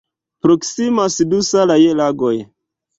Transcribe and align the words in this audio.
Proksimas 0.45 1.19
du 1.29 1.45
salaj 1.53 1.79
lagoj. 2.05 2.37